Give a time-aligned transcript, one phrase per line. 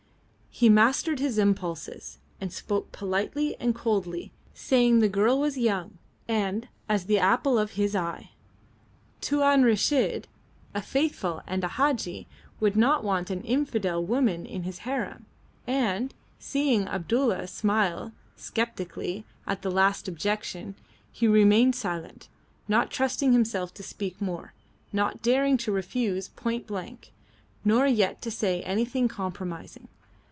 [0.53, 6.67] He mastered his impulses, and spoke politely and coldly, saying the girl was young and
[6.89, 8.31] as the apple of his eye.
[9.21, 10.25] Tuan Reshid,
[10.75, 12.27] a Faithful and a Hadji,
[12.59, 15.25] would not want an infidel woman in his harem;
[15.65, 20.75] and, seeing Abdulla smile sceptically at that last objection,
[21.13, 22.27] he remained silent,
[22.67, 24.53] not trusting himself to speak more,
[24.91, 27.13] not daring to refuse point blank,
[27.65, 29.87] nor yet to say anything compromising.